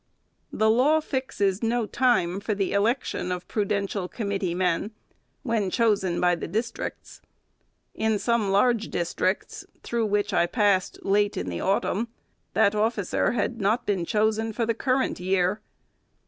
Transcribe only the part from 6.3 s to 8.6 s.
the districts. In some